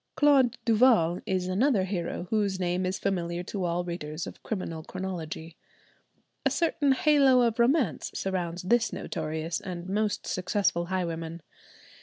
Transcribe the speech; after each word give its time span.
Claude 0.15 0.57
Duval 0.65 1.21
is 1.27 1.45
another 1.47 1.83
hero 1.83 2.25
whose 2.31 2.59
name 2.59 2.87
is 2.87 2.97
familiar 2.97 3.43
to 3.43 3.65
all 3.65 3.83
readers 3.85 4.25
of 4.25 4.41
criminal 4.41 4.83
chronology. 4.83 5.57
A 6.43 6.49
certain 6.49 6.93
halo 6.93 7.41
of 7.43 7.59
romance 7.59 8.09
surrounds 8.15 8.63
this 8.63 8.91
notorious 8.91 9.61
and 9.61 9.87
most 9.87 10.25
successful 10.25 10.85
highwayman. 10.87 11.43